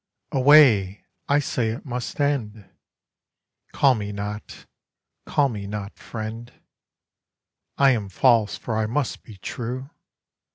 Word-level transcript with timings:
Away! 0.31 1.05
I 1.29 1.37
say 1.37 1.69
it 1.69 1.85
must 1.85 2.19
end! 2.19 2.67
Call 3.71 3.93
me 3.93 4.11
not, 4.11 4.65
call 5.27 5.47
me 5.47 5.67
not 5.67 5.99
friend—I 5.99 7.91
am 7.91 8.09
false 8.09 8.57
for 8.57 8.75
I 8.75 8.87
must 8.87 9.21
be 9.21 9.37
true! 9.37 9.91